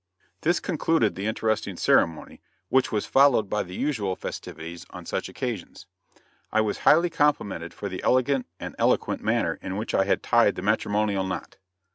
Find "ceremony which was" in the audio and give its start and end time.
1.77-3.05